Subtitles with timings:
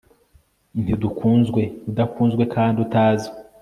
[0.83, 3.35] ntidukunzwe, udakunzwe kandi utazwi